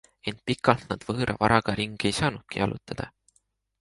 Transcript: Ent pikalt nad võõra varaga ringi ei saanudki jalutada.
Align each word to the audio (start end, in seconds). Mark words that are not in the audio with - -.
Ent 0.29 0.39
pikalt 0.49 0.87
nad 0.93 1.05
võõra 1.11 1.35
varaga 1.43 1.75
ringi 1.81 2.09
ei 2.11 2.17
saanudki 2.21 2.63
jalutada. 2.63 3.11